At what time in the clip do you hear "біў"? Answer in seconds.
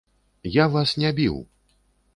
1.21-1.39